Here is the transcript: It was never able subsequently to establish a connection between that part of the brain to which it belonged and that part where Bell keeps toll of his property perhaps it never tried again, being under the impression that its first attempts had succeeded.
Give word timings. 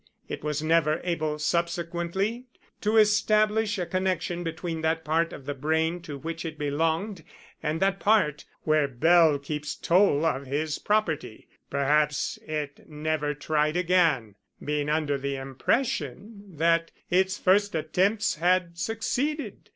It 0.27 0.43
was 0.43 0.63
never 0.63 0.99
able 1.03 1.37
subsequently 1.37 2.47
to 2.81 2.97
establish 2.97 3.77
a 3.77 3.85
connection 3.85 4.43
between 4.43 4.81
that 4.81 5.05
part 5.05 5.31
of 5.31 5.45
the 5.45 5.53
brain 5.53 6.01
to 6.01 6.17
which 6.17 6.43
it 6.43 6.57
belonged 6.57 7.23
and 7.61 7.79
that 7.81 7.99
part 7.99 8.43
where 8.63 8.87
Bell 8.87 9.37
keeps 9.37 9.75
toll 9.75 10.25
of 10.25 10.47
his 10.47 10.79
property 10.79 11.47
perhaps 11.69 12.39
it 12.47 12.89
never 12.89 13.35
tried 13.35 13.77
again, 13.77 14.33
being 14.59 14.89
under 14.89 15.19
the 15.19 15.35
impression 15.35 16.45
that 16.57 16.89
its 17.11 17.37
first 17.37 17.75
attempts 17.75 18.37
had 18.37 18.79
succeeded. 18.79 19.69